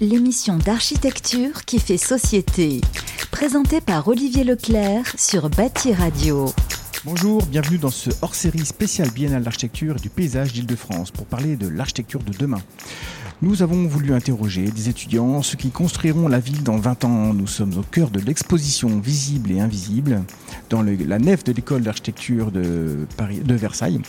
L'émission 0.00 0.56
d'architecture 0.56 1.66
qui 1.66 1.78
fait 1.78 1.98
société. 1.98 2.80
Présentée 3.30 3.82
par 3.82 4.08
Olivier 4.08 4.44
Leclerc 4.44 5.12
sur 5.18 5.50
Bâti 5.50 5.92
Radio. 5.92 6.46
Bonjour, 7.04 7.44
bienvenue 7.44 7.76
dans 7.76 7.90
ce 7.90 8.08
hors-série 8.22 8.64
spécial 8.64 9.10
biennale 9.10 9.42
d'architecture 9.42 9.96
et 9.98 10.00
du 10.00 10.08
paysage 10.08 10.54
d'Île-de-France 10.54 11.10
pour 11.10 11.26
parler 11.26 11.56
de 11.56 11.68
l'architecture 11.68 12.22
de 12.22 12.32
demain. 12.32 12.62
Nous 13.42 13.62
avons 13.62 13.86
voulu 13.86 14.14
interroger 14.14 14.70
des 14.70 14.88
étudiants, 14.88 15.42
ceux 15.42 15.58
qui 15.58 15.70
construiront 15.70 16.26
la 16.26 16.40
ville 16.40 16.62
dans 16.62 16.78
20 16.78 17.04
ans. 17.04 17.34
Nous 17.34 17.46
sommes 17.46 17.76
au 17.76 17.82
cœur 17.82 18.08
de 18.08 18.20
l'exposition 18.20 19.00
visible 19.00 19.50
et 19.50 19.60
invisible 19.60 20.22
dans 20.70 20.82
la 20.82 21.18
nef 21.18 21.44
de 21.44 21.52
l'école 21.52 21.82
d'architecture 21.82 22.50
de, 22.50 23.06
de 23.44 23.54
Versailles, 23.54 24.00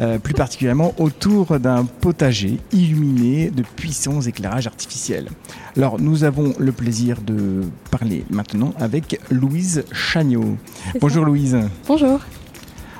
euh, 0.00 0.18
plus 0.18 0.34
particulièrement 0.34 0.94
autour 0.98 1.60
d'un 1.60 1.84
potager 1.84 2.58
illuminé 2.72 3.50
de 3.50 3.62
puissants 3.62 4.20
éclairages 4.22 4.66
artificiels. 4.66 5.28
Alors 5.76 6.00
nous 6.00 6.24
avons 6.24 6.54
le 6.58 6.72
plaisir 6.72 7.20
de 7.20 7.62
parler 7.90 8.24
maintenant 8.30 8.74
avec 8.78 9.20
Louise 9.30 9.84
Chagnot. 9.92 10.56
Bonjour 11.00 11.24
Louise. 11.24 11.58
Bonjour. 11.86 12.20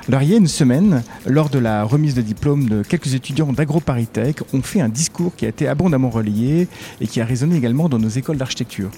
Alors 0.07 0.23
il 0.23 0.29
y 0.29 0.33
a 0.33 0.37
une 0.37 0.47
semaine, 0.47 1.03
lors 1.27 1.49
de 1.49 1.59
la 1.59 1.83
remise 1.83 2.15
de 2.15 2.21
diplôme 2.21 2.67
de 2.67 2.81
quelques 2.81 3.13
étudiants 3.13 3.51
d'AgroParisTech, 3.53 4.41
on 4.53 4.61
fait 4.61 4.81
un 4.81 4.89
discours 4.89 5.35
qui 5.35 5.45
a 5.45 5.49
été 5.49 5.67
abondamment 5.67 6.09
relayé 6.09 6.67
et 7.01 7.07
qui 7.07 7.21
a 7.21 7.25
résonné 7.25 7.57
également 7.57 7.89
dans 7.89 7.99
nos 7.99 8.09
écoles 8.09 8.37
d'architecture. 8.37 8.89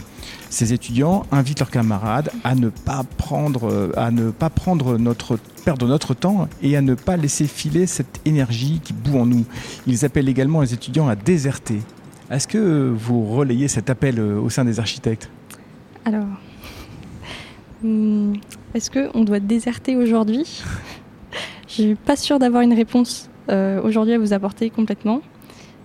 Ces 0.49 0.73
étudiants 0.73 1.25
invitent 1.31 1.59
leurs 1.59 1.71
camarades 1.71 2.29
à 2.43 2.55
ne 2.55 2.69
pas 2.69 3.03
prendre, 3.17 3.93
à 3.97 4.11
ne 4.11 4.31
pas 4.31 4.49
prendre 4.49 4.97
notre, 4.97 5.37
perdre 5.65 5.87
notre 5.87 6.13
temps 6.13 6.47
et 6.61 6.77
à 6.77 6.81
ne 6.81 6.93
pas 6.93 7.17
laisser 7.17 7.47
filer 7.47 7.87
cette 7.87 8.21
énergie 8.25 8.79
qui 8.83 8.93
bout 8.93 9.17
en 9.17 9.25
nous. 9.25 9.45
Ils 9.87 10.05
appellent 10.05 10.29
également 10.29 10.61
les 10.61 10.73
étudiants 10.73 11.07
à 11.07 11.15
déserter. 11.15 11.81
Est-ce 12.29 12.47
que 12.47 12.93
vous 12.97 13.25
relayez 13.25 13.67
cet 13.67 13.89
appel 13.89 14.17
euh, 14.17 14.39
au 14.39 14.49
sein 14.49 14.63
des 14.63 14.79
architectes? 14.79 15.29
Alors, 16.05 16.27
hmm, 17.83 18.33
est-ce 18.73 18.89
qu'on 18.89 19.23
doit 19.25 19.41
déserter 19.41 19.97
aujourd'hui? 19.97 20.63
Je 21.71 21.83
suis 21.83 21.95
pas 21.95 22.17
sûre 22.17 22.37
d'avoir 22.37 22.63
une 22.63 22.73
réponse 22.73 23.29
euh, 23.49 23.81
aujourd'hui 23.81 24.13
à 24.13 24.17
vous 24.17 24.33
apporter 24.33 24.69
complètement. 24.69 25.21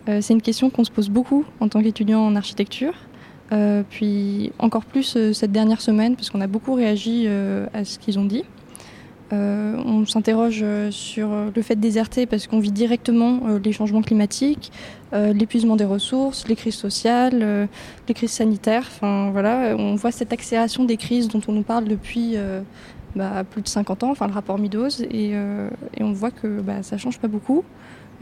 Euh, 0.08 0.18
c'est 0.20 0.34
une 0.34 0.42
question 0.42 0.68
qu'on 0.68 0.82
se 0.82 0.90
pose 0.90 1.10
beaucoup 1.10 1.44
en 1.60 1.68
tant 1.68 1.80
qu'étudiant 1.80 2.26
en 2.26 2.34
architecture. 2.34 2.92
Euh, 3.52 3.84
puis 3.88 4.50
encore 4.58 4.84
plus 4.84 5.16
cette 5.32 5.52
dernière 5.52 5.80
semaine, 5.80 6.16
parce 6.16 6.30
qu'on 6.30 6.40
a 6.40 6.48
beaucoup 6.48 6.74
réagi 6.74 7.28
à 7.72 7.84
ce 7.84 8.00
qu'ils 8.00 8.18
ont 8.18 8.24
dit. 8.24 8.42
on 9.30 10.04
s'interroge 10.06 10.64
sur 10.90 11.28
le 11.54 11.62
fait 11.62 11.76
de 11.76 11.80
déserter 11.80 12.26
parce 12.26 12.48
qu'on 12.48 12.58
vit 12.58 12.72
directement 12.72 13.42
les 13.62 13.72
changements 13.72 14.02
climatiques, 14.02 14.72
l'épuisement 15.12 15.76
des 15.76 15.84
ressources, 15.84 16.48
les 16.48 16.56
crises 16.56 16.74
sociales, 16.74 17.68
les 18.08 18.14
crises 18.14 18.32
sanitaires. 18.32 18.86
Enfin 18.88 19.30
voilà, 19.30 19.76
on 19.78 19.94
voit 19.94 20.10
cette 20.10 20.32
accélération 20.32 20.84
des 20.84 20.96
crises 20.96 21.28
dont 21.28 21.42
on 21.46 21.52
nous 21.52 21.62
parle 21.62 21.84
depuis 21.84 22.36
bah, 23.16 23.44
plus 23.48 23.62
de 23.62 23.68
50 23.68 24.04
ans, 24.04 24.10
enfin 24.10 24.26
le 24.26 24.34
rapport 24.34 24.58
Meadows, 24.58 24.88
et, 25.10 25.30
euh, 25.32 25.70
et 25.96 26.02
on 26.02 26.12
voit 26.12 26.30
que 26.30 26.60
bah, 26.60 26.82
ça 26.82 26.96
ne 26.96 27.00
change 27.00 27.18
pas 27.18 27.28
beaucoup. 27.28 27.64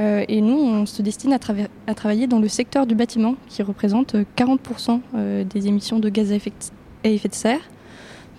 Euh, 0.01 0.25
et 0.29 0.41
nous, 0.41 0.57
on 0.57 0.87
se 0.87 1.03
destine 1.03 1.33
à, 1.33 1.39
à, 1.87 1.95
travailler 1.95 2.27
dans 2.27 2.39
le 2.39 2.49
secteur 2.49 2.87
du 2.87 2.95
bâtiment, 2.95 3.35
qui 3.49 3.63
représente 3.63 4.15
40% 4.37 5.01
euh, 5.17 5.45
des 5.45 5.67
émissions 5.67 5.99
de 5.99 6.09
gaz 6.09 6.31
à 6.31 6.37
effet 6.37 6.51
de, 6.51 7.09
à 7.09 7.13
effet 7.13 7.29
de 7.29 7.35
serre. 7.35 7.61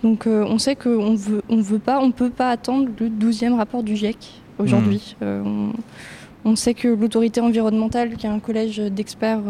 Donc 0.02 0.26
on 0.26 0.58
sait 0.58 0.76
qu'on 0.76 1.14
veut, 1.14 1.42
on 1.48 1.60
veut 1.60 1.78
pas, 1.78 2.00
on 2.00 2.10
peut 2.12 2.30
pas 2.30 2.50
attendre 2.50 2.88
le 3.00 3.08
12e 3.08 3.54
rapport 3.54 3.82
du 3.82 3.96
GIEC 3.96 4.42
aujourd'hui. 4.58 5.16
Mmh. 5.20 5.24
On, 5.24 5.72
on, 6.44 6.54
sait 6.54 6.74
que 6.74 6.86
l'autorité 6.86 7.40
environnementale, 7.40 8.14
qui 8.14 8.26
est 8.26 8.30
un 8.30 8.38
collège 8.38 8.76
d'experts 8.76 9.40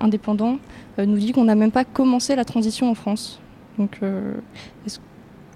indépendants, 0.00 0.58
nous 0.98 1.16
dit 1.16 1.32
qu'on 1.32 1.44
n'a 1.44 1.54
même 1.54 1.70
pas 1.70 1.84
commencé 1.84 2.34
la 2.34 2.44
transition 2.44 2.90
en 2.90 2.94
France. 2.94 3.40
Donc, 3.78 4.00
est-ce 4.84 4.98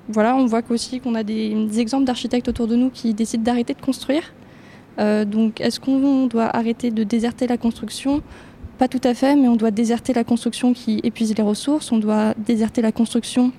voilà, 0.09 0.37
on 0.37 0.47
voit 0.47 0.63
aussi 0.71 1.01
qu'on 1.01 1.15
a 1.15 1.23
des, 1.23 1.81
exemples 1.81 2.05
d'architectes 2.05 2.49
autour 2.49 2.67
de 2.67 2.77
nous 2.77 2.91
qui 2.91 3.15
décident 3.15 3.43
d'arrêter 3.43 3.75
de 3.75 3.81
construire. 3.81 4.23
Euh, 4.99 5.25
donc, 5.25 5.61
est-ce 5.61 5.81
qu'on 5.81 6.27
doit 6.27 6.57
arrêter 6.57 6.91
de 6.91 7.05
déserter 7.05 7.47
la 7.47 7.57
construction? 7.57 8.23
Pas 8.79 8.89
tout 8.89 9.01
à 9.05 9.15
fait, 9.15 9.37
mais 9.37 9.49
on 9.49 9.57
doit 9.57 9.71
déserter 9.71 10.13
la 10.13 10.25
construction 10.25 10.73
qui 10.73 11.01
épuise 11.03 11.35
les 11.37 11.43
ressources, 11.43 11.93
on 11.93 11.99
doit 11.99 12.35
déserter 12.39 12.83
la 12.83 12.93
construction 12.93 13.53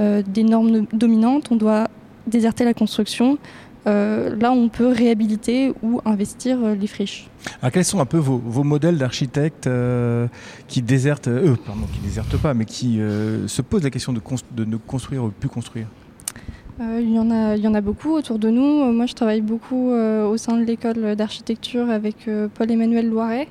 euh, 0.00 0.22
des 0.26 0.44
normes 0.44 0.86
dominantes, 0.92 1.48
on 1.50 1.56
doit 1.56 1.88
déserter 2.26 2.64
la 2.64 2.74
construction 2.74 3.38
euh, 3.86 4.36
là, 4.36 4.52
on 4.52 4.68
peut 4.68 4.88
réhabiliter 4.88 5.72
ou 5.82 6.00
investir 6.04 6.58
les 6.78 6.86
friches. 6.86 7.28
Alors, 7.60 7.72
quels 7.72 7.84
sont 7.84 8.00
un 8.00 8.06
peu 8.06 8.18
vos, 8.18 8.62
modèles 8.62 8.98
d'architectes 8.98 9.68
qui 10.68 10.82
désertent, 10.82 11.28
pardon, 11.66 11.86
qui 11.92 12.00
désertent 12.00 12.36
pas, 12.36 12.54
mais 12.54 12.64
qui 12.64 13.00
se 13.46 13.62
posent 13.62 13.82
la 13.82 13.90
question 13.90 14.12
de, 14.12 14.20
de 14.52 14.64
ne 14.64 14.76
construire 14.76 15.24
ou 15.24 15.30
plus 15.30 15.48
construire? 15.48 15.86
Il, 16.80 17.12
y 17.12 17.18
en 17.18 17.30
a, 17.30 17.56
il 17.56 17.62
y 17.62 17.68
en 17.68 17.74
a 17.74 17.80
beaucoup 17.80 18.10
autour 18.10 18.38
de 18.38 18.48
nous. 18.50 18.92
Moi, 18.92 19.06
je 19.06 19.14
travaille 19.14 19.40
beaucoup 19.40 19.90
au 19.90 20.36
sein 20.36 20.56
de 20.56 20.64
l'école 20.64 21.16
d'architecture 21.16 21.90
avec 21.90 22.28
Paul-Emmanuel 22.54 23.08
Loiret, 23.08 23.48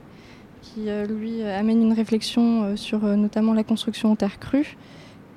qui, 0.62 0.88
lui, 1.09 1.44
amène 1.44 1.81
une 1.81 1.94
réflexion 1.94 2.78
sur 2.78 3.02
notamment 3.02 3.53
la 3.53 3.64
construction 3.64 4.12
en 4.12 4.16
terre 4.16 4.40
crue 4.40 4.78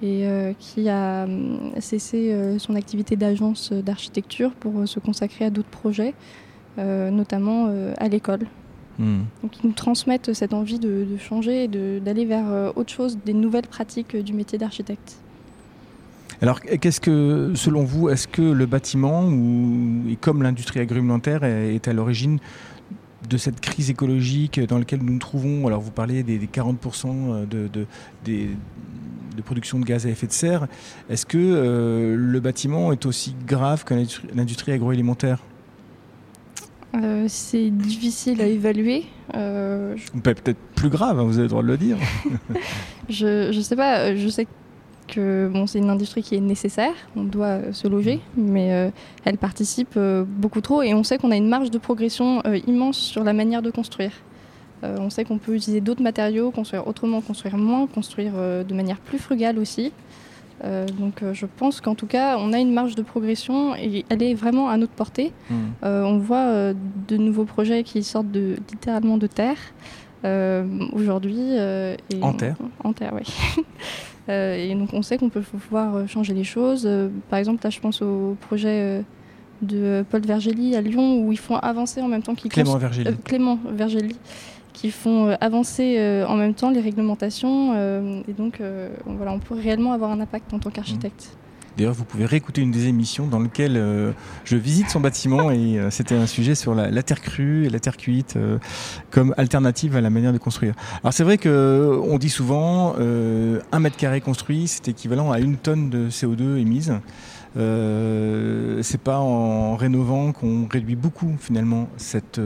et 0.02 0.26
qui 0.58 0.88
a 0.88 1.26
cessé 1.80 2.36
son 2.58 2.74
activité 2.74 3.16
d'agence 3.16 3.72
d'architecture 3.72 4.52
pour 4.52 4.86
se 4.86 5.00
consacrer 5.00 5.46
à 5.46 5.50
d'autres 5.50 5.68
projets, 5.68 6.14
notamment 6.76 7.68
à 7.96 8.08
l'école. 8.08 8.46
Hmm. 8.98 9.22
Donc 9.42 9.52
ils 9.62 9.66
nous 9.66 9.72
transmettent 9.72 10.34
cette 10.34 10.52
envie 10.52 10.78
de, 10.78 11.06
de 11.10 11.16
changer 11.16 11.64
et 11.64 11.68
d'aller 12.00 12.26
vers 12.26 12.72
autre 12.76 12.92
chose, 12.92 13.18
des 13.24 13.34
nouvelles 13.34 13.66
pratiques 13.66 14.16
du 14.16 14.32
métier 14.32 14.58
d'architecte. 14.58 15.16
Alors, 16.42 16.60
qu'est-ce 16.60 17.00
que, 17.00 17.52
selon 17.54 17.84
vous, 17.84 18.08
est-ce 18.08 18.28
que 18.28 18.42
le 18.42 18.66
bâtiment, 18.66 19.24
ou, 19.24 20.02
et 20.08 20.16
comme 20.16 20.42
l'industrie 20.42 20.80
agroalimentaire, 20.80 21.44
est 21.44 21.86
à 21.88 21.92
l'origine 21.92 22.38
de 23.28 23.36
cette 23.38 23.60
crise 23.60 23.88
écologique 23.88 24.60
dans 24.60 24.78
laquelle 24.78 25.00
nous 25.02 25.14
nous 25.14 25.18
trouvons 25.18 25.66
Alors, 25.66 25.80
vous 25.80 25.90
parlez 25.90 26.22
des, 26.22 26.38
40% 26.38 27.48
de, 27.48 27.68
de, 27.68 27.86
de, 29.36 29.42
production 29.42 29.78
de 29.78 29.84
gaz 29.84 30.06
à 30.06 30.10
effet 30.10 30.26
de 30.26 30.32
serre. 30.32 30.66
Est-ce 31.08 31.26
que 31.26 31.38
euh, 31.38 32.16
le 32.16 32.40
bâtiment 32.40 32.92
est 32.92 33.06
aussi 33.06 33.34
grave 33.46 33.84
que 33.84 33.94
l'industrie 34.34 34.72
agroalimentaire? 34.72 35.38
Euh, 36.94 37.24
c'est 37.28 37.70
difficile 37.70 38.40
à 38.40 38.46
évaluer. 38.46 39.04
Euh, 39.34 39.96
Peut-être 40.22 40.58
plus 40.76 40.90
grave, 40.90 41.18
hein, 41.18 41.24
vous 41.24 41.38
avez 41.38 41.44
le 41.44 41.48
droit 41.48 41.62
de 41.62 41.68
le 41.68 41.76
dire. 41.76 41.96
je 43.08 43.54
ne 43.54 43.62
sais 43.62 43.76
pas, 43.76 44.14
je 44.14 44.28
sais 44.28 44.46
que 45.06 45.48
bon, 45.52 45.66
c'est 45.66 45.78
une 45.78 45.90
industrie 45.90 46.22
qui 46.22 46.34
est 46.34 46.40
nécessaire, 46.40 46.94
on 47.16 47.24
doit 47.24 47.46
euh, 47.46 47.72
se 47.72 47.88
loger, 47.88 48.20
mais 48.36 48.72
euh, 48.72 48.90
elle 49.24 49.38
participe 49.38 49.94
euh, 49.96 50.24
beaucoup 50.26 50.60
trop 50.60 50.82
et 50.82 50.94
on 50.94 51.02
sait 51.02 51.18
qu'on 51.18 51.30
a 51.30 51.36
une 51.36 51.48
marge 51.48 51.70
de 51.70 51.78
progression 51.78 52.42
immense 52.66 52.98
sur 52.98 53.24
la 53.24 53.32
manière 53.32 53.62
de 53.62 53.70
construire. 53.70 54.12
On 54.98 55.10
sait 55.10 55.24
qu'on 55.24 55.38
peut 55.38 55.54
utiliser 55.54 55.80
d'autres 55.80 56.02
matériaux, 56.02 56.50
construire 56.50 56.86
autrement, 56.86 57.20
construire 57.20 57.56
moins, 57.56 57.86
construire 57.86 58.32
de 58.34 58.74
manière 58.74 58.98
plus 58.98 59.18
frugale 59.18 59.58
aussi. 59.58 59.92
donc 60.62 61.22
je 61.32 61.46
pense 61.46 61.80
qu'en 61.80 61.94
tout 61.94 62.06
cas, 62.06 62.36
on 62.38 62.52
a 62.52 62.58
une 62.58 62.72
marge 62.72 62.94
de 62.94 63.02
progression 63.02 63.74
et 63.76 64.04
elle 64.08 64.22
est 64.22 64.34
vraiment 64.34 64.68
à 64.68 64.76
notre 64.76 64.92
portée. 64.92 65.32
Mmh. 65.50 65.54
on 65.82 66.18
voit 66.18 66.72
de 66.74 67.16
nouveaux 67.16 67.44
projets 67.44 67.82
qui 67.82 68.02
sortent 68.02 68.30
de, 68.30 68.56
littéralement 68.70 69.16
de 69.16 69.26
terre. 69.26 69.58
aujourd'hui. 70.92 71.58
en 72.20 72.32
terre 72.32 72.56
En 72.82 72.92
terre, 72.92 73.14
oui. 73.14 73.62
Euh, 74.28 74.56
et 74.56 74.74
donc 74.74 74.90
on 74.92 75.02
sait 75.02 75.18
qu'on 75.18 75.28
peut 75.28 75.42
pouvoir 75.42 75.96
euh, 75.96 76.06
changer 76.06 76.34
les 76.34 76.44
choses. 76.44 76.84
Euh, 76.86 77.08
par 77.28 77.38
exemple, 77.38 77.62
là 77.62 77.70
je 77.70 77.80
pense 77.80 78.00
au 78.02 78.36
projet 78.40 79.04
de 79.62 80.04
Paul 80.10 80.22
Vergely 80.22 80.76
à 80.76 80.80
Lyon 80.80 81.20
où 81.20 81.32
ils 81.32 81.38
font 81.38 81.56
avancer 81.56 82.00
en 82.00 82.08
même 82.08 82.22
temps 82.22 82.34
qu'ils 82.34 82.50
Clément 82.50 82.76
Vergely. 82.76 83.16
Clément 83.24 83.58
Vergely 83.70 84.16
qui 84.74 84.90
font 84.90 85.34
avancer 85.40 85.98
en 86.28 86.36
même 86.36 86.52
temps 86.52 86.68
les 86.68 86.80
réglementations 86.80 87.74
et 88.28 88.32
donc 88.32 88.60
voilà 89.06 89.32
on 89.32 89.38
peut 89.38 89.54
réellement 89.54 89.92
avoir 89.92 90.10
un 90.10 90.20
impact 90.20 90.52
en 90.52 90.58
tant 90.58 90.70
qu'architecte. 90.70 91.36
D'ailleurs, 91.76 91.94
vous 91.94 92.04
pouvez 92.04 92.24
réécouter 92.24 92.62
une 92.62 92.70
des 92.70 92.86
émissions 92.86 93.26
dans 93.26 93.40
lesquelles 93.40 93.76
euh, 93.76 94.12
je 94.44 94.56
visite 94.56 94.90
son 94.90 95.00
bâtiment 95.00 95.50
et 95.50 95.78
euh, 95.78 95.90
c'était 95.90 96.14
un 96.14 96.26
sujet 96.26 96.54
sur 96.54 96.72
la, 96.74 97.02
terre 97.02 97.20
crue 97.20 97.66
et 97.66 97.68
la 97.68 97.80
terre 97.80 97.96
cuite 97.96 98.36
euh, 98.36 98.58
comme 99.10 99.34
alternative 99.36 99.96
à 99.96 100.00
la 100.00 100.10
manière 100.10 100.32
de 100.32 100.38
construire. 100.38 100.74
Alors 101.02 101.12
c'est 101.12 101.24
vrai 101.24 101.36
que 101.36 102.00
on 102.04 102.18
dit 102.18 102.28
souvent 102.28 102.94
un 102.96 103.80
mètre 103.80 103.96
carré 103.96 104.20
construit, 104.20 104.68
c'est 104.68 104.88
équivalent 104.88 105.32
à 105.32 105.40
une 105.40 105.56
tonne 105.56 105.90
de 105.90 106.08
CO2 106.10 106.58
émise. 106.58 106.94
Euh, 107.56 108.82
c'est 108.82 109.00
pas 109.00 109.18
en 109.18 109.76
rénovant 109.76 110.32
qu'on 110.32 110.66
réduit 110.66 110.96
beaucoup 110.96 111.36
finalement 111.38 111.88
cette, 111.96 112.40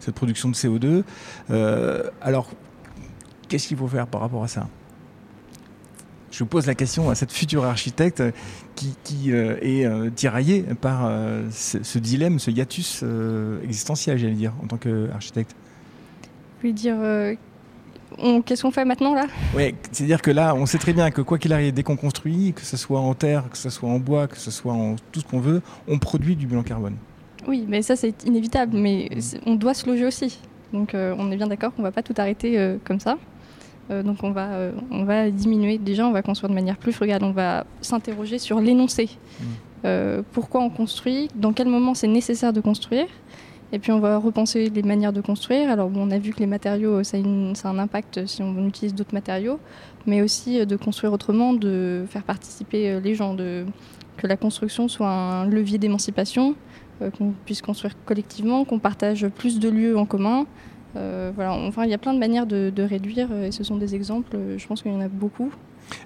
cette 0.00 0.14
production 0.14 0.48
de 0.48 0.54
CO2. 0.54 1.04
alors, 2.20 2.50
qu'est-ce 3.48 3.68
qu'il 3.68 3.76
faut 3.76 3.88
faire 3.88 4.06
par 4.06 4.20
rapport 4.20 4.44
à 4.44 4.48
ça? 4.48 4.66
Je 6.32 6.44
pose 6.44 6.66
la 6.66 6.74
question 6.74 7.10
à 7.10 7.14
cette 7.14 7.30
future 7.30 7.64
architecte 7.64 8.22
qui, 8.74 9.32
euh, 9.32 9.58
est 9.60 9.84
euh, 9.84 10.10
tiraillée 10.10 10.62
par 10.80 11.04
euh, 11.04 11.42
ce, 11.50 11.98
dilemme, 11.98 12.38
ce 12.38 12.50
hiatus 12.50 13.04
existentiel, 13.62 14.18
j'allais 14.18 14.32
dire, 14.32 14.54
en 14.62 14.66
tant 14.66 14.78
qu'architecte. 14.78 15.54
Veux 16.64 16.72
dire, 16.72 16.96
Qu'est-ce 18.44 18.62
qu'on 18.62 18.70
fait 18.70 18.84
maintenant 18.84 19.14
là? 19.14 19.26
Oui, 19.56 19.74
c'est-à-dire 19.90 20.22
que 20.22 20.30
là, 20.30 20.54
on 20.54 20.66
sait 20.66 20.78
très 20.78 20.92
bien 20.92 21.10
que 21.10 21.20
quoi 21.20 21.38
qu'il 21.38 21.52
arrive, 21.52 21.72
dès 21.72 21.82
qu'on 21.82 21.96
construit, 21.96 22.52
que 22.54 22.62
ce 22.62 22.76
soit 22.76 23.00
en 23.00 23.14
terre, 23.14 23.44
que 23.50 23.58
ce 23.58 23.70
soit 23.70 23.88
en 23.88 23.98
bois, 23.98 24.26
que 24.28 24.38
ce 24.38 24.50
soit 24.50 24.72
en 24.72 24.96
tout 25.10 25.20
ce 25.20 25.24
qu'on 25.24 25.40
veut, 25.40 25.62
on 25.88 25.98
produit 25.98 26.36
du 26.36 26.46
bilan 26.46 26.62
carbone. 26.62 26.96
Oui, 27.48 27.64
mais 27.68 27.82
ça 27.82 27.96
c'est 27.96 28.24
inévitable, 28.24 28.76
mais 28.76 29.10
on 29.46 29.54
doit 29.56 29.74
se 29.74 29.86
loger 29.86 30.06
aussi. 30.06 30.38
Donc 30.72 30.94
on 30.94 31.30
est 31.30 31.36
bien 31.36 31.48
d'accord 31.48 31.74
qu'on 31.74 31.82
ne 31.82 31.86
va 31.86 31.92
pas 31.92 32.02
tout 32.02 32.14
arrêter 32.16 32.76
comme 32.84 33.00
ça. 33.00 33.18
donc 33.90 34.22
on 34.22 34.30
va, 34.30 34.48
on 34.90 35.04
va 35.04 35.30
diminuer. 35.30 35.78
Déjà, 35.78 36.06
on 36.06 36.12
va 36.12 36.22
construire 36.22 36.50
de 36.50 36.54
manière 36.54 36.76
plus 36.76 36.92
frugale. 36.92 37.24
On 37.24 37.32
va 37.32 37.66
s'interroger 37.80 38.38
sur 38.38 38.60
l'énoncé. 38.60 39.10
Mmh. 39.84 40.22
pourquoi 40.32 40.60
on 40.62 40.70
construit? 40.70 41.28
Dans 41.34 41.52
quel 41.52 41.68
moment 41.68 41.94
c'est 41.94 42.06
nécessaire 42.06 42.52
de 42.52 42.60
construire? 42.60 43.06
Et 43.72 43.78
puis 43.78 43.90
on 43.90 44.00
va 44.00 44.18
repenser 44.18 44.68
les 44.68 44.82
manières 44.82 45.12
de 45.12 45.20
construire. 45.20 45.70
Alors 45.70 45.90
on 45.94 46.10
a 46.10 46.18
vu 46.18 46.32
que 46.32 46.40
les 46.40 46.46
matériaux, 46.46 47.02
ça 47.02 47.16
a, 47.16 47.68
un 47.68 47.78
impact 47.78 48.26
si 48.26 48.42
on 48.42 48.66
utilise 48.66 48.94
d'autres 48.94 49.14
matériaux, 49.14 49.58
mais 50.06 50.22
aussi 50.22 50.60
euh, 50.60 50.64
de 50.66 50.76
construire 50.76 51.12
autrement, 51.12 51.54
de 51.54 52.04
faire 52.08 52.22
participer 52.22 52.90
euh, 52.90 53.00
les 53.00 53.14
gens, 53.14 53.34
que 53.34 54.26
la 54.26 54.36
construction 54.36 54.88
soit 54.88 55.08
un 55.08 55.46
levier 55.46 55.78
d'émancipation, 55.78 56.54
euh, 57.00 57.10
qu'on 57.10 57.32
puisse 57.46 57.62
construire 57.62 57.94
collectivement, 58.04 58.64
qu'on 58.64 58.78
partage 58.78 59.26
plus 59.28 59.58
de 59.58 59.68
lieux 59.70 59.96
en 59.96 60.04
commun. 60.04 60.46
voilà, 60.94 61.54
enfin, 61.54 61.84
il 61.84 61.90
y 61.90 61.94
a 61.94 61.98
plein 61.98 62.12
de 62.12 62.18
manières 62.18 62.46
de 62.46 62.82
réduire, 62.82 63.32
et 63.32 63.50
ce 63.50 63.64
sont 63.64 63.76
des 63.76 63.94
exemples, 63.94 64.36
je 64.58 64.66
pense 64.66 64.82
qu'il 64.82 64.92
y 64.92 64.94
en 64.94 65.00
a 65.00 65.08
beaucoup. 65.08 65.50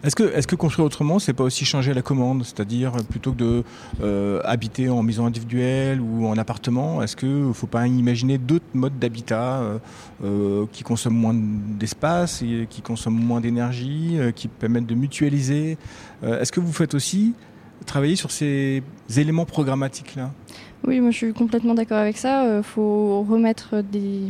Est-ce 0.02 0.46
que, 0.46 0.56
construire 0.56 0.86
autrement, 0.86 1.18
c'est 1.18 1.32
pas 1.32 1.44
aussi 1.44 1.64
changer 1.64 1.94
la 1.94 2.02
commande 2.02 2.44
C'est-à-dire, 2.44 2.92
plutôt 3.08 3.32
que 3.32 3.36
de 3.36 3.64
euh, 4.02 4.40
habiter 4.44 4.88
en 4.88 5.02
maison 5.02 5.26
individuelle 5.26 6.00
ou 6.00 6.26
en 6.26 6.36
appartement, 6.36 7.02
est-ce 7.02 7.16
qu'il 7.16 7.48
ne 7.48 7.52
faut 7.52 7.66
pas 7.66 7.86
imaginer 7.86 8.38
d'autres 8.38 8.64
modes 8.74 8.98
d'habitat 8.98 9.60
euh, 9.60 9.78
euh, 10.24 10.66
qui 10.72 10.82
consomment 10.82 11.16
moins 11.16 11.34
d'espace, 11.34 12.42
qui 12.70 12.82
consomment 12.82 13.22
moins 13.22 13.40
d'énergie, 13.40 14.18
qui 14.34 14.48
permettent 14.48 14.86
de 14.86 14.94
mutualiser 14.94 15.78
Est-ce 16.22 16.52
que 16.52 16.60
vous 16.60 16.72
faites 16.72 16.94
aussi 16.94 17.34
travailler 17.84 18.16
sur 18.16 18.30
ces 18.30 18.82
éléments 19.16 19.44
programmatiques-là? 19.44 20.32
Oui, 20.86 21.00
moi 21.00 21.10
je 21.10 21.16
suis 21.16 21.32
complètement 21.32 21.74
d'accord 21.74 21.98
avec 21.98 22.16
ça. 22.16 22.58
Il 22.58 22.62
faut 22.62 23.22
remettre 23.22 23.82
des. 23.82 24.28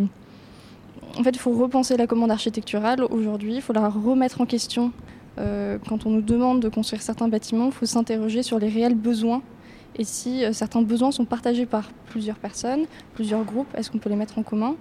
En 1.18 1.22
fait, 1.22 1.30
il 1.30 1.38
faut 1.38 1.52
repenser 1.52 1.96
la 1.96 2.06
commande 2.06 2.30
architecturale 2.30 3.02
aujourd'hui, 3.10 3.56
il 3.56 3.62
faut 3.62 3.72
la 3.72 3.88
remettre 3.88 4.40
en 4.40 4.46
question 4.46 4.92
quand 5.36 6.06
on 6.06 6.10
nous 6.10 6.22
demande 6.22 6.60
de 6.60 6.68
construire 6.68 7.02
certains 7.02 7.28
bâtiments, 7.28 7.66
il 7.66 7.72
faut 7.72 7.86
s'interroger 7.86 8.42
sur 8.42 8.58
les 8.58 8.68
réels 8.68 8.94
besoins 8.94 9.42
et 9.98 10.04
si 10.04 10.44
euh, 10.44 10.52
certains 10.52 10.82
besoins 10.82 11.10
sont 11.10 11.24
partagés 11.24 11.64
par 11.64 11.90
plusieurs 12.06 12.36
personnes, 12.36 12.84
plusieurs 13.14 13.44
groupes, 13.44 13.68
est-ce 13.76 13.90
qu'on 13.90 13.98
peut 13.98 14.10
les 14.10 14.16
mettre 14.16 14.38
en 14.38 14.42
commun? 14.42 14.76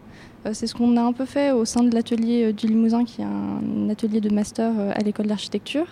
Euh, 0.46 0.52
C'est 0.54 0.68
ce 0.68 0.76
qu'on 0.76 0.98
a 0.98 1.02
un 1.02 1.14
peu 1.14 1.26
fait 1.26 1.52
au 1.52 1.64
sein 1.64 1.84
de 1.84 1.94
l'atelier 1.94 2.52
du 2.52 2.68
Limousin, 2.68 3.06
qui 3.06 3.22
est 3.22 3.26
un 3.26 3.90
atelier 3.90 4.20
de 4.20 4.34
master 4.34 4.72
à 4.94 5.00
l'école 5.00 5.28
d'architecture. 5.28 5.88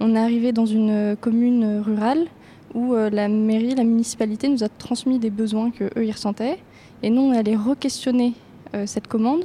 On 0.00 0.14
est 0.16 0.18
arrivé 0.18 0.52
dans 0.52 0.66
une 0.66 1.16
commune 1.18 1.80
rurale 1.80 2.26
où 2.74 2.94
la 2.94 3.28
mairie, 3.28 3.74
la 3.74 3.84
municipalité 3.84 4.48
nous 4.48 4.62
a 4.62 4.68
transmis 4.68 5.18
des 5.18 5.30
besoins 5.30 5.70
qu'eux 5.70 6.04
y 6.04 6.12
ressentaient. 6.12 6.58
Et 7.02 7.08
nous, 7.08 7.22
on 7.22 7.32
allait 7.32 7.56
re-questionner 7.56 8.34
cette 8.84 9.06
commande 9.06 9.44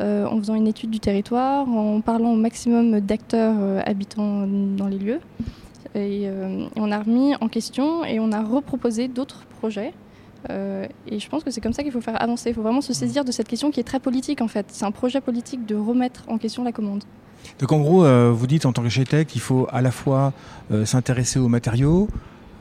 euh, 0.00 0.26
en 0.26 0.38
faisant 0.38 0.56
une 0.56 0.66
étude 0.66 0.90
du 0.90 0.98
territoire, 0.98 1.68
en 1.68 2.00
parlant 2.00 2.32
au 2.32 2.36
maximum 2.36 2.98
d'acteurs 2.98 3.54
euh, 3.60 3.80
habitants 3.86 4.44
dans 4.48 4.88
les 4.88 4.98
lieux. 4.98 5.20
Et, 5.94 6.22
euh, 6.24 6.66
on 6.74 6.90
a 6.90 6.98
remis 6.98 7.36
en 7.40 7.46
question 7.46 8.04
et 8.04 8.18
on 8.18 8.32
a 8.32 8.42
reproposé 8.42 9.06
d'autres 9.06 9.44
projets. 9.60 9.92
et 10.50 11.18
je 11.18 11.28
pense 11.28 11.44
que 11.44 11.50
c'est 11.50 11.60
comme 11.60 11.72
ça 11.72 11.84
qu'il 11.84 11.92
faut 11.92 12.00
faire 12.00 12.20
avancer. 12.20 12.50
Il 12.50 12.54
faut 12.54 12.62
vraiment 12.62 12.80
se 12.80 12.92
saisir 12.92 13.24
de 13.24 13.30
cette 13.30 13.46
question 13.46 13.70
qui 13.70 13.78
est 13.78 13.84
très 13.84 14.00
politique 14.00 14.40
en 14.40 14.48
fait. 14.48 14.66
C'est 14.68 14.84
un 14.84 14.90
projet 14.90 15.20
politique 15.20 15.64
de 15.64 15.76
remettre 15.76 16.24
en 16.26 16.38
question 16.38 16.64
la 16.64 16.72
commande. 16.72 17.04
Donc 17.60 17.70
en 17.70 17.78
gros, 17.78 18.04
vous 18.32 18.46
dites 18.46 18.66
en 18.66 18.72
tant 18.72 18.82
qu'architecte, 18.82 19.36
il 19.36 19.40
faut 19.40 19.68
à 19.72 19.80
la 19.80 19.90
fois 19.90 20.32
s'intéresser 20.84 21.38
aux 21.38 21.48
matériaux, 21.48 22.08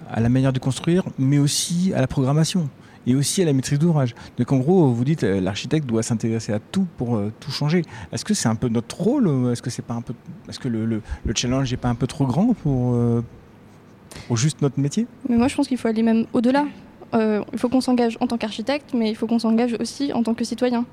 à 0.10 0.22
la 0.22 0.30
manière 0.30 0.54
de 0.54 0.60
construire, 0.60 1.04
mais 1.18 1.40
aussi 1.40 1.92
à 1.94 2.00
la 2.00 2.08
programmation 2.08 2.70
et 3.08 3.16
aussi 3.16 3.42
à 3.42 3.46
la 3.46 3.54
maîtrise 3.54 3.80
d'ouvrage. 3.80 4.16
Donc 4.38 4.52
en 4.52 4.58
gros, 4.58 4.88
vous 4.88 5.04
dites 5.04 5.24
euh, 5.24 5.40
l'architecte 5.40 5.86
doit 5.86 6.04
s'intéresser 6.04 6.54
à 6.54 6.60
tout 6.60 6.88
pour 6.98 7.16
euh, 7.16 7.32
tout 7.40 7.52
changer. 7.52 7.84
Est-ce 8.12 8.26
que 8.26 8.34
c'est 8.34 8.50
un 8.50 8.56
peu 8.56 8.70
notre 8.70 9.00
rôle 9.00 9.52
Est-ce 9.52 9.62
que 9.62 9.70
c'est 9.70 9.82
pas 9.82 9.94
un 9.94 10.02
peu, 10.02 10.14
est-ce 10.50 10.60
que 10.60 10.68
le, 10.68 10.86
le, 10.86 11.02
challenge 11.36 11.72
n'est 11.72 11.78
pas 11.78 11.90
un 11.90 11.96
peu 11.96 12.08
trop 12.08 12.26
grand 12.26 12.54
pour, 12.54 12.94
euh, 12.94 13.24
pour 14.28 14.38
juste 14.38 14.62
notre 14.62 14.80
métier? 14.80 15.08
Mais 15.30 15.38
moi, 15.38 15.48
je 15.48 15.56
pense 15.56 15.68
qu'il 15.68 15.78
faut 15.78 15.88
aller 15.88 16.04
même 16.04 16.26
au-delà. 16.34 16.66
il 17.14 17.58
faut 17.58 17.70
qu'on 17.70 17.82
s'engage 17.82 18.18
en 18.22 18.28
tant 18.28 18.38
qu'architecte, 18.38 18.94
mais 18.94 19.10
il 19.10 19.16
faut 19.16 19.28
qu'on 19.28 19.40
s'engage 19.40 19.76
aussi 19.80 20.14
en 20.14 20.24
tant 20.24 20.34
que 20.34 20.44
citoyen. 20.44 20.86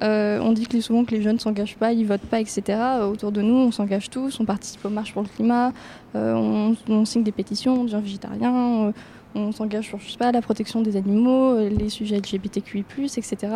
on 0.00 0.52
dit 0.52 0.66
que 0.66 0.80
souvent 0.80 1.04
que 1.04 1.14
les 1.14 1.22
jeunes 1.22 1.36
ne 1.36 1.40
s'engagent 1.40 1.76
pas, 1.76 1.92
ils 1.92 2.06
votent 2.06 2.28
pas, 2.30 2.40
etc. 2.40 2.62
autour 3.02 3.32
de 3.32 3.42
nous, 3.42 3.54
on 3.54 3.72
s'engage 3.72 4.10
tous, 4.10 4.40
on 4.40 4.44
participe 4.44 4.84
aux 4.84 4.90
marches 4.90 5.12
pour 5.12 5.22
le 5.22 5.28
climat, 5.28 5.72
on, 6.14 6.74
on, 6.88 7.04
signe 7.04 7.22
des 7.22 7.32
pétitions, 7.32 7.80
on 7.80 7.84
devient 7.84 8.00
végétarien, 8.02 8.92
on 9.34 9.52
s'engage 9.52 9.86
sur 9.86 10.00
je 10.00 10.10
sais 10.10 10.18
pas, 10.18 10.32
la 10.32 10.42
protection 10.42 10.80
des 10.82 10.96
animaux, 10.96 11.58
les 11.58 11.88
sujets 11.88 12.16
LGBTQI, 12.18 12.84
etc. 13.16 13.48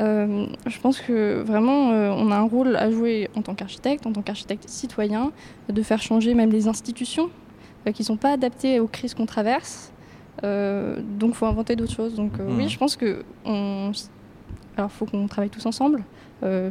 Euh, 0.00 0.46
je 0.66 0.78
pense 0.78 1.00
que 1.00 1.42
vraiment, 1.42 1.90
euh, 1.90 2.10
on 2.10 2.30
a 2.30 2.36
un 2.36 2.46
rôle 2.46 2.76
à 2.76 2.90
jouer 2.90 3.28
en 3.34 3.42
tant 3.42 3.54
qu'architecte, 3.54 4.06
en 4.06 4.12
tant 4.12 4.22
qu'architecte 4.22 4.68
citoyen, 4.68 5.32
de 5.68 5.82
faire 5.82 6.00
changer 6.00 6.34
même 6.34 6.50
les 6.50 6.68
institutions 6.68 7.30
euh, 7.86 7.92
qui 7.92 8.02
ne 8.02 8.06
sont 8.06 8.16
pas 8.16 8.32
adaptées 8.32 8.80
aux 8.80 8.86
crises 8.86 9.14
qu'on 9.14 9.26
traverse. 9.26 9.92
donc, 10.42 11.30
il 11.30 11.34
faut 11.34 11.46
inventer 11.46 11.74
d'autres 11.74 11.94
choses. 11.94 12.14
Donc, 12.14 12.32
oui, 12.38 12.66
mmh. 12.66 12.68
je 12.68 12.78
pense 12.78 12.96
que. 12.96 13.24
On... 13.44 13.90
Alors, 14.76 14.92
faut 14.92 15.06
qu'on 15.06 15.26
travaille 15.26 15.50
tous 15.50 15.66
ensemble. 15.66 16.04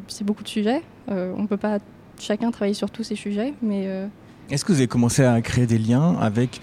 c'est 0.07 0.23
beaucoup 0.23 0.43
de 0.43 0.47
sujets. 0.47 0.81
on 1.09 1.41
ne 1.41 1.47
peut 1.47 1.57
pas 1.57 1.79
chacun 2.17 2.49
travailler 2.51 2.73
sur 2.73 2.89
tous 2.89 3.03
ces 3.03 3.15
sujets, 3.15 3.53
mais. 3.61 4.07
Est-ce 4.49 4.63
que 4.63 4.71
vous 4.71 4.77
avez 4.77 4.87
commencé 4.87 5.25
à 5.25 5.41
créer 5.41 5.67
des 5.67 5.77
liens 5.77 6.15
avec 6.21 6.61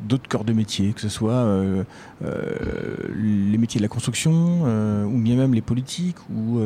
d'autres 0.00 0.28
corps 0.28 0.44
de 0.44 0.52
métier, 0.52 0.92
que 0.92 1.00
ce 1.00 1.08
soit 1.08 1.32
euh, 1.32 1.84
euh, 2.24 2.96
les 3.14 3.58
métiers 3.58 3.78
de 3.78 3.82
la 3.82 3.88
construction, 3.88 4.62
euh, 4.66 5.04
ou 5.04 5.18
bien 5.18 5.36
même 5.36 5.54
les 5.54 5.62
politiques, 5.62 6.16
ou, 6.30 6.60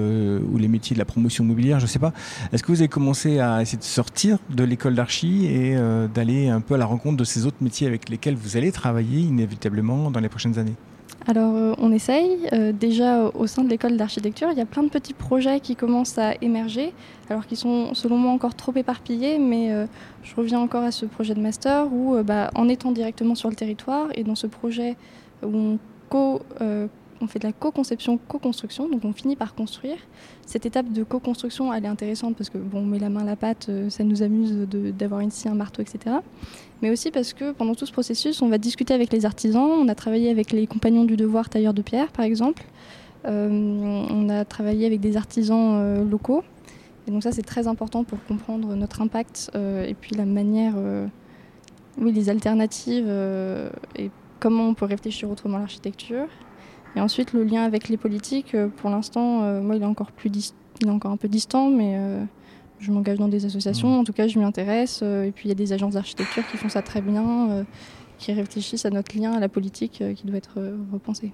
les 0.59 0.69
métiers 0.69 0.94
de 0.94 0.99
la 0.99 1.05
promotion 1.05 1.44
immobilière, 1.44 1.81
je 1.81 1.85
ne 1.85 1.88
sais 1.88 1.99
pas. 1.99 2.12
Est-ce 2.53 2.62
que 2.62 2.71
vous 2.71 2.81
avez 2.81 2.88
commencé 2.88 3.38
à 3.38 3.62
essayer 3.62 3.79
de 3.79 3.82
sortir 3.82 4.38
de 4.50 4.62
l'école 4.62 4.94
d'archi 4.94 5.47
et 5.47 5.75
d'aller 6.15 6.49
un 6.49 6.61
peu 6.61 6.75
à 6.75 6.79
la 6.79 6.85
rencontre 6.85 7.17
de 7.17 7.25
ces 7.25 7.47
autres 7.47 7.56
métiers 7.61 7.87
avec 7.87 8.09
lesquels 8.09 8.37
vous 8.37 8.56
allez 8.56 8.73
travailler 8.73 9.21
inévitablement 9.21 10.11
dans 10.11 10.21
les 10.21 10.29
prochaines 10.29 10.59
années? 10.59 10.75
Alors 11.27 11.55
euh, 11.55 11.75
on 11.79 11.93
essaye. 11.93 12.49
Euh, 12.53 12.73
déjà 12.73 13.31
au 13.35 13.47
sein 13.47 13.63
de 13.63 13.69
l'école 13.69 13.97
d'architecture, 13.97 14.49
il 14.53 14.59
y 14.59 14.61
a 14.61 14.67
plein 14.67 14.83
de 14.83 14.89
petits 14.89 15.15
projets 15.15 15.61
qui 15.61 15.77
commencent 15.77 16.19
à 16.19 16.35
émerger, 16.41 16.93
alors 17.29 17.47
qu'ils 17.47 17.59
sont 17.59 17.95
selon 17.95 18.17
moi 18.17 18.33
encore 18.33 18.55
trop 18.55 18.73
éparpillés, 18.75 19.39
mais 19.39 19.73
euh, 19.73 19.87
je 20.23 20.35
reviens 20.35 20.61
encore 20.61 20.83
à 20.83 20.91
ce 20.91 21.07
projet 21.07 21.35
de 21.35 21.41
master 21.41 21.93
où 21.93 22.17
bah, 22.23 22.50
en 22.55 22.69
étant 22.69 22.93
directement 22.93 23.35
sur 23.35 23.50
le 23.50 23.57
territoire 23.57 24.09
et 24.15 24.25
dans 24.25 24.35
ce 24.35 24.47
projet 24.47 24.97
où 25.43 25.55
on 25.55 25.79
co 26.09 26.41
on 27.21 27.27
fait 27.27 27.39
de 27.39 27.47
la 27.47 27.53
co-conception, 27.53 28.19
co-construction, 28.29 28.89
donc 28.89 29.05
on 29.05 29.12
finit 29.12 29.37
par 29.37 29.55
construire. 29.55 29.99
Cette 30.47 30.67
étape 30.67 30.91
de 30.91 31.05
co-construction, 31.05 31.73
elle 31.73 31.85
est 31.85 31.89
intéressante 31.89 32.37
parce 32.37 32.49
que 32.50 32.59
bon, 32.59 32.81
on 32.81 32.87
met 32.87 32.99
la 32.99 33.11
main 33.11 33.21
à 33.21 33.25
la 33.25 33.37
pâte, 33.37 33.67
euh, 33.69 33.91
ça 33.91 34.05
nous 34.05 34.23
amuse 34.23 34.53
d'avoir 34.71 35.23
ici 35.23 35.49
un 35.49 35.55
marteau, 35.55 35.83
etc. 35.83 36.17
Mais 36.83 36.91
aussi 36.91 37.11
parce 37.11 37.33
que 37.33 37.53
pendant 37.53 37.75
tout 37.75 37.87
ce 37.87 37.93
processus, 37.93 38.41
on 38.43 38.49
va 38.49 38.59
discuter 38.59 38.95
avec 38.95 39.12
les 39.12 39.27
artisans. 39.27 39.62
On 39.62 39.89
a 39.89 39.95
travaillé 39.95 40.31
avec 40.31 40.50
les 40.53 40.67
compagnons 40.67 41.05
du 41.05 41.17
devoir 41.17 41.49
tailleurs 41.49 41.75
de 41.75 41.83
pierre, 41.83 42.11
par 42.11 42.25
exemple. 42.25 42.65
Euh, 43.27 43.49
on 43.50 44.29
a 44.31 44.47
travaillé 44.47 44.87
avec 44.87 45.00
des 45.00 45.17
artisans 45.17 45.75
euh, 45.75 46.05
locaux. 46.05 46.43
Et 47.07 47.11
donc 47.11 47.23
ça, 47.23 47.33
c'est 47.33 47.43
très 47.43 47.69
important 47.69 48.05
pour 48.05 48.23
comprendre 48.25 48.75
notre 48.77 49.03
impact 49.03 49.50
et 49.55 49.95
puis 49.95 50.15
la 50.15 50.27
manière, 50.27 50.75
oui, 51.99 52.12
les 52.12 52.29
alternatives 52.29 53.11
et 53.97 54.11
comment 54.39 54.69
on 54.69 54.75
peut 54.75 54.85
réfléchir 54.85 55.31
autrement 55.31 55.59
l'architecture. 55.59 56.29
Et 56.97 57.00
ensuite, 57.00 57.32
le 57.32 57.44
lien 57.44 57.62
avec 57.62 57.88
les 57.88 57.97
politiques, 57.97 58.54
euh, 58.54 58.68
pour 58.68 58.90
l'instant, 58.90 59.42
euh, 59.42 59.61
moi, 59.61 59.76
il 59.76 59.82
est 59.82 59.87
encore 59.87 60.12
plus 60.12 60.30
il 60.80 60.87
est 60.87 60.90
encore 60.90 61.11
un 61.11 61.16
peu 61.16 61.28
distant, 61.28 61.68
mais 61.68 61.97
euh, 61.97 62.25
je 62.78 62.90
m'engage 62.90 63.18
dans 63.18 63.28
des 63.28 63.44
associations. 63.44 63.88
Mmh. 63.88 64.00
En 64.00 64.04
tout 64.04 64.12
cas, 64.12 64.26
je 64.26 64.38
m'y 64.38 64.44
intéresse. 64.44 65.02
et 65.02 65.32
puis, 65.35 65.47
il 65.47 65.49
y 65.50 65.52
a 65.52 65.54
des 65.56 65.73
agences 65.73 65.94
d'architecture 65.94 66.42
qui 66.50 66.56
font 66.56 66.70
ça 66.70 66.80
très 66.80 67.02
bien, 67.02 67.66
qui 68.18 68.32
réfléchissent 68.32 68.87
à 68.87 68.90
notre 68.90 69.14
lien 69.16 69.32
à 69.32 69.40
la 69.40 69.50
politique, 69.50 70.02
qui 70.16 70.26
doit 70.26 70.38
être 70.38 70.59
repensé. 70.90 71.32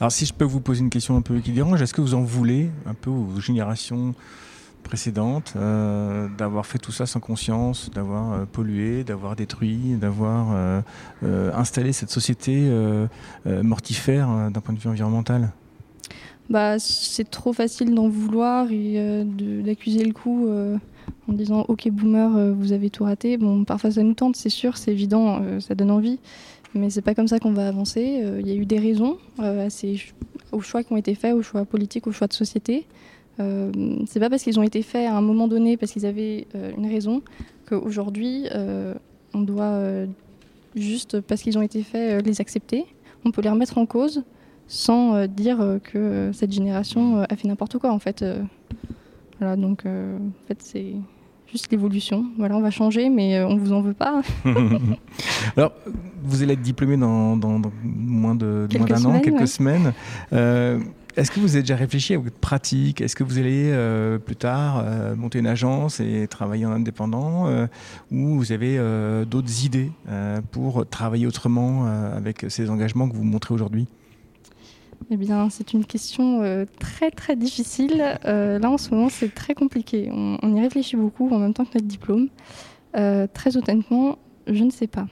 Alors, 0.00 0.12
si 0.12 0.26
je 0.26 0.34
peux 0.34 0.44
vous 0.44 0.60
poser 0.60 0.80
une 0.80 0.90
question 0.90 1.16
un 1.16 1.22
peu 1.22 1.38
qui 1.38 1.52
dérange, 1.52 1.80
est-ce 1.80 1.94
que 1.94 2.02
vous 2.02 2.12
en 2.12 2.20
voulez 2.20 2.70
un 2.84 2.92
peu 2.92 3.08
aux 3.08 3.40
générations 3.40 4.14
précédente, 4.84 5.54
euh, 5.56 6.28
d'avoir 6.38 6.66
fait 6.66 6.78
tout 6.78 6.92
ça 6.92 7.06
sans 7.06 7.18
conscience, 7.18 7.90
d'avoir 7.90 8.32
euh, 8.32 8.44
pollué, 8.44 9.02
d'avoir 9.02 9.34
détruit, 9.34 9.96
d'avoir 9.96 10.48
euh, 10.52 11.52
installé 11.52 11.92
cette 11.92 12.10
société 12.10 12.70
mortifère 13.46 14.50
d'un 14.50 14.60
point 14.60 14.74
de 14.74 14.78
vue 14.78 14.88
environnemental 14.88 15.50
bah, 16.48 16.78
C'est 16.78 17.28
trop 17.28 17.52
facile 17.52 17.94
d'en 17.94 18.08
vouloir 18.08 18.70
et 18.70 19.24
d'accuser 19.64 20.04
le 20.04 20.12
coup 20.12 20.48
en 21.28 21.32
disant 21.32 21.64
Ok, 21.68 21.88
boomer, 21.90 22.54
vous 22.54 22.72
avez 22.72 22.90
tout 22.90 23.04
raté. 23.04 23.36
Bon, 23.36 23.64
parfois 23.64 23.90
ça 23.90 24.02
nous 24.02 24.14
tente, 24.14 24.36
c'est 24.36 24.50
sûr, 24.50 24.76
c'est 24.76 24.92
évident, 24.92 25.42
ça 25.60 25.74
donne 25.74 25.90
envie. 25.90 26.18
Mais 26.74 26.90
c'est 26.90 27.02
pas 27.02 27.14
comme 27.14 27.28
ça 27.28 27.38
qu'on 27.38 27.52
va 27.52 27.66
avancer. 27.68 28.22
Il 28.40 28.46
y 28.46 28.52
a 28.52 28.54
eu 28.54 28.66
des 28.66 28.78
raisons 28.78 29.18
aux 30.52 30.60
choix 30.60 30.84
qui 30.84 30.92
ont 30.92 30.96
été 30.96 31.14
faits, 31.14 31.34
aux 31.34 31.42
choix 31.42 31.64
politiques, 31.64 32.06
aux 32.06 32.12
choix 32.12 32.26
de 32.26 32.34
société. 32.34 32.86
Euh, 33.40 33.72
c'est 34.06 34.20
pas 34.20 34.30
parce 34.30 34.42
qu'ils 34.42 34.58
ont 34.58 34.62
été 34.62 34.82
faits 34.82 35.08
à 35.08 35.16
un 35.16 35.20
moment 35.20 35.48
donné, 35.48 35.76
parce 35.76 35.92
qu'ils 35.92 36.06
avaient 36.06 36.46
une 36.76 36.86
raison, 36.86 37.22
qu'aujourd'hui, 37.66 38.46
on 39.34 39.40
doit 39.40 39.80
juste, 40.74 41.20
parce 41.20 41.42
qu'ils 41.42 41.58
ont 41.58 41.62
été 41.62 41.82
faits, 41.82 42.24
les 42.24 42.40
accepter. 42.40 42.84
On 43.24 43.30
peut 43.30 43.42
les 43.42 43.50
remettre 43.50 43.78
en 43.78 43.86
cause 43.86 44.22
sans 44.66 45.26
dire 45.26 45.78
que 45.82 46.30
cette 46.32 46.52
génération 46.52 47.22
a 47.28 47.36
fait 47.36 47.48
n'importe 47.48 47.78
quoi, 47.78 47.92
en 47.92 47.98
fait. 47.98 48.24
voilà, 49.38 49.56
donc, 49.56 49.84
en 49.86 50.46
fait, 50.48 50.58
c'est 50.60 50.94
juste 51.50 51.70
l'évolution. 51.70 52.26
Voilà, 52.38 52.56
on 52.56 52.60
va 52.60 52.70
changer, 52.70 53.10
mais 53.10 53.42
on 53.42 53.56
vous 53.56 53.72
en 53.72 53.80
veut 53.80 53.94
pas. 53.94 54.22
Alors, 55.56 55.72
vous 56.22 56.42
allez 56.42 56.54
être 56.54 56.62
diplômé 56.62 56.96
dans, 56.96 57.36
moins 57.82 58.34
d'un 58.34 58.66
an, 59.04 59.20
quelques 59.20 59.48
semaines. 59.48 59.92
Euh, 61.16 61.20
est-ce 61.20 61.30
que 61.30 61.40
vous 61.40 61.54
avez 61.54 61.62
déjà 61.62 61.76
réfléchi 61.76 62.14
à 62.14 62.18
votre 62.18 62.36
pratique? 62.36 63.00
Est-ce 63.00 63.16
que 63.16 63.24
vous 63.24 63.38
allez 63.38 63.70
euh, 63.72 64.18
plus 64.18 64.36
tard 64.36 64.82
euh, 64.84 65.14
monter 65.16 65.38
une 65.38 65.46
agence 65.46 66.00
et 66.00 66.26
travailler 66.28 66.66
en 66.66 66.72
indépendant 66.72 67.48
Ou 68.10 68.36
vous 68.36 68.52
avez 68.52 68.78
d'autres 69.26 69.64
idées 69.64 69.90
pour 70.50 70.86
travailler 70.86 71.26
autrement 71.26 71.86
avec 71.86 72.46
ces 72.48 72.70
engagements 72.70 73.08
que 73.08 73.14
vous 73.14 73.24
montrez 73.24 73.54
aujourd'hui? 73.54 73.86
Eh 75.10 75.16
bien, 75.16 75.50
c'est 75.50 75.72
une 75.72 75.84
question 75.84 76.66
très 76.78 77.10
très 77.10 77.36
difficile. 77.36 77.98
là, 78.24 78.70
en 78.70 78.78
ce 78.78 78.90
moment, 78.90 79.08
c'est 79.08 79.34
très 79.34 79.54
compliqué. 79.54 80.10
On, 80.12 80.38
on, 80.42 80.56
y 80.56 80.60
réfléchit 80.60 80.96
beaucoup 80.96 81.28
en 81.32 81.38
même 81.38 81.54
temps 81.54 81.64
que 81.64 81.74
notre 81.74 81.86
diplôme. 81.86 82.28
très 82.92 83.56
honnêtement, 83.56 84.18
je 84.46 84.64
ne 84.64 84.70
sais 84.70 84.86
pas. 84.86 85.06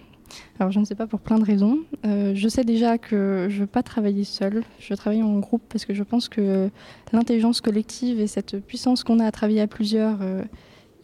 Alors 0.58 0.72
je 0.72 0.80
ne 0.80 0.84
sais 0.84 0.94
pas 0.94 1.06
pour 1.06 1.20
plein 1.20 1.38
de 1.38 1.44
raisons. 1.44 1.78
Euh, 2.04 2.32
je 2.34 2.48
sais 2.48 2.64
déjà 2.64 2.98
que 2.98 3.46
je 3.50 3.56
ne 3.56 3.60
veux 3.60 3.66
pas 3.66 3.82
travailler 3.82 4.24
seule, 4.24 4.62
je 4.78 4.90
veux 4.90 4.96
travailler 4.96 5.22
en 5.22 5.38
groupe 5.38 5.62
parce 5.68 5.84
que 5.84 5.94
je 5.94 6.02
pense 6.02 6.28
que 6.28 6.70
l'intelligence 7.12 7.60
collective 7.60 8.20
et 8.20 8.26
cette 8.26 8.58
puissance 8.64 9.04
qu'on 9.04 9.18
a 9.18 9.26
à 9.26 9.32
travailler 9.32 9.60
à 9.60 9.66
plusieurs 9.66 10.18
euh, 10.22 10.42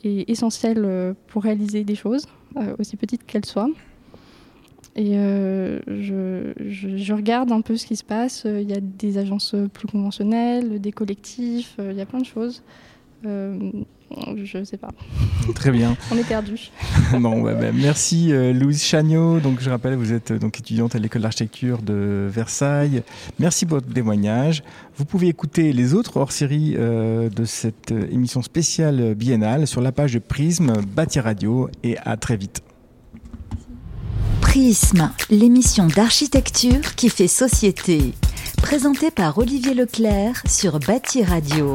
est 0.05 0.29
essentielle 0.31 0.83
euh, 0.85 1.15
pour 1.29 1.43
réaliser 1.43 1.85
des 1.85 1.95
choses, 1.95 2.27
aussi 2.79 2.97
petites 2.97 3.27
qu'elles 3.27 3.47
soient. 3.47 3.71
Et 4.97 5.13
je, 5.13 7.13
regarde 7.13 7.53
un 7.53 7.61
peu 7.61 7.77
ce 7.77 7.87
qui 7.87 7.95
se 7.95 8.03
passe. 8.03 8.47
Il 8.47 8.69
y 8.69 8.73
a 8.73 8.81
des 8.81 9.17
agences 9.17 9.55
plus 9.73 9.87
conventionnelles, 9.87 10.81
des 10.81 10.91
collectifs, 10.91 11.77
il 11.79 11.97
y 11.97 12.01
a 12.01 12.07
plein 12.07 12.19
de 12.19 12.27
choses. 12.27 12.65
Je 13.23 14.59
ne 14.59 14.65
sais 14.65 14.77
pas. 14.77 14.91
Très 15.55 15.71
bien. 15.71 15.97
On 16.11 16.17
est 16.17 16.27
perdu. 16.27 16.71
bon, 17.13 17.43
bah, 17.43 17.55
merci 17.73 18.33
euh, 18.33 18.53
Louise 18.53 18.83
Chagnot. 18.83 19.41
Donc, 19.41 19.61
je 19.61 19.71
rappelle, 19.71 19.95
vous 19.95 20.13
êtes 20.13 20.33
donc 20.33 20.59
étudiante 20.59 20.95
à 20.95 20.99
l'école 20.99 21.23
d'architecture 21.23 21.83
de 21.83 22.29
Versailles. 22.31 23.03
Merci 23.39 23.67
pour 23.67 23.79
votre 23.79 23.93
témoignage. 23.93 24.63
Vous 24.97 25.05
pouvez 25.05 25.29
écouter 25.29 25.73
les 25.73 25.95
autres 25.95 26.17
hors-série 26.17 26.75
euh, 26.79 27.29
de 27.29 27.45
cette 27.45 27.91
émission 27.91 28.43
spéciale 28.43 29.15
biennale 29.15 29.67
sur 29.67 29.81
la 29.81 29.93
page 29.93 30.15
de 30.15 30.19
Prisme, 30.19 30.73
Bâti 30.95 31.21
Radio. 31.21 31.69
Et 31.83 31.97
à 31.99 32.17
très 32.17 32.37
vite. 32.37 32.63
Prisme, 34.41 35.11
l'émission 35.31 35.87
d'architecture 35.87 36.95
qui 36.97 37.11
fait 37.11 37.29
société. 37.29 38.15
Présentée 38.63 39.11
par 39.11 39.39
Olivier 39.39 39.75
Leclerc 39.75 40.43
sur 40.49 40.79
Bâti 40.81 41.23
Radio. 41.23 41.73